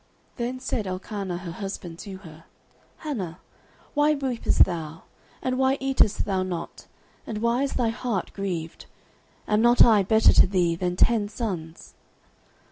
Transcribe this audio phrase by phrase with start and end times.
[0.31, 2.45] 09:001:008 Then said Elkanah her husband to her,
[2.97, 3.37] Hannah,
[3.93, 5.03] why weepest thou?
[5.43, 6.87] and why eatest thou not?
[7.27, 8.87] and why is thy heart grieved?
[9.47, 11.93] am not I better to thee than ten sons?